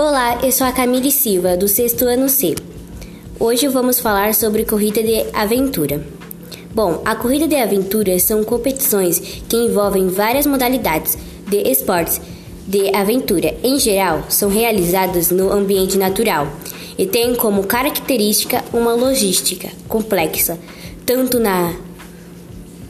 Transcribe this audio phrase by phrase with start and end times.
[0.00, 2.54] Olá, eu sou a Camille Silva, do sexto ano C.
[3.36, 6.06] Hoje vamos falar sobre corrida de aventura.
[6.72, 12.20] Bom, a corrida de aventura são competições que envolvem várias modalidades de esportes
[12.64, 13.56] de aventura.
[13.60, 16.46] Em geral, são realizadas no ambiente natural
[16.96, 20.56] e têm como característica uma logística complexa,
[21.04, 21.74] tanto na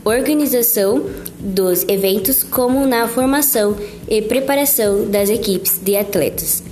[0.04, 1.06] organização
[1.38, 6.68] dos eventos como na formação e preparação das equipes de atletas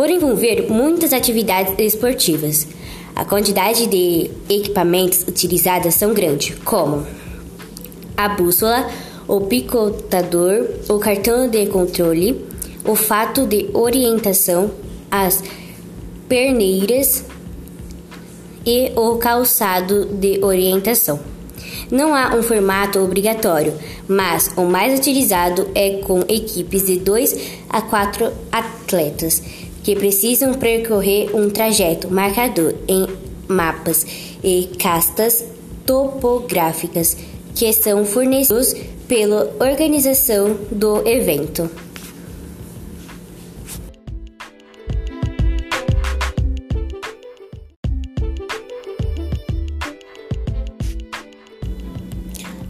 [0.00, 2.66] por envolver muitas atividades esportivas.
[3.14, 7.06] A quantidade de equipamentos utilizadas são grande, como
[8.16, 8.90] a bússola,
[9.28, 12.42] o picotador, o cartão de controle,
[12.82, 14.70] o fato de orientação,
[15.10, 15.44] as
[16.26, 17.22] perneiras
[18.64, 21.20] e o calçado de orientação.
[21.90, 23.74] Não há um formato obrigatório,
[24.08, 27.36] mas o mais utilizado é com equipes de 2
[27.68, 29.42] a 4 atletas
[29.82, 33.06] que precisam percorrer um trajeto marcador em
[33.48, 34.06] mapas
[34.42, 35.44] e castas
[35.86, 37.16] topográficas
[37.54, 38.74] que são fornecidos
[39.08, 41.68] pela organização do evento.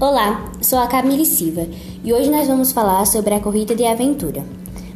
[0.01, 1.67] Olá, sou a Camille Silva
[2.03, 4.43] e hoje nós vamos falar sobre a corrida de aventura.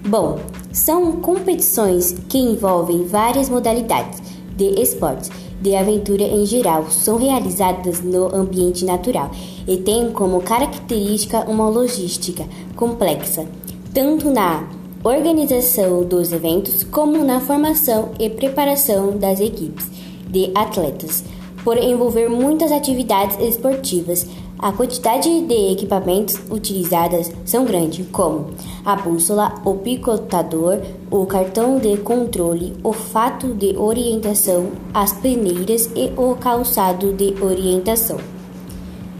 [0.07, 0.39] Bom,
[0.71, 4.21] são competições que envolvem várias modalidades
[4.55, 5.31] de esportes.
[5.63, 9.31] De aventura em geral, são realizadas no ambiente natural
[9.67, 12.45] e têm como característica uma logística
[12.77, 13.47] complexa,
[13.95, 14.69] tanto na
[15.03, 19.87] organização dos eventos como na formação e preparação das equipes
[20.29, 21.25] de atletas,
[21.65, 24.27] por envolver muitas atividades esportivas
[24.59, 28.47] a quantidade de equipamentos utilizadas são grandes, como
[28.85, 36.13] a bússola, o picotador, o cartão de controle, o fato de orientação, as peneiras e
[36.17, 38.34] o calçado de orientação.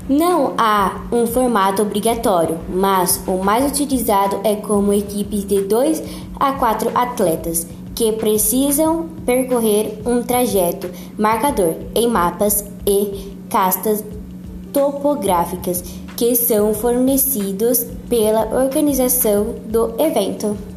[0.09, 6.03] Não há um formato obrigatório, mas o mais utilizado é como equipes de 2
[6.39, 14.05] a 4 atletas que precisam percorrer um trajeto marcador em mapas e castas
[14.75, 15.83] topográficas
[16.19, 20.74] que são fornecidos pela organização do evento.